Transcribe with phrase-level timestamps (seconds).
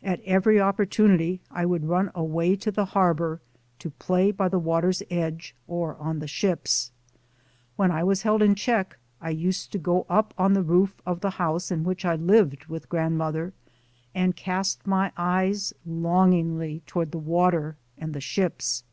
[0.00, 3.40] At every opportunity I would run away to the harbor,
[3.80, 6.92] to play by the water's edge or on the ships.
[7.74, 11.18] When I was held in check, I used to go up on the roof of
[11.20, 13.54] the house in which I lived with grandmother
[14.14, 18.84] and cast my eyes longingly toward the water and the ships.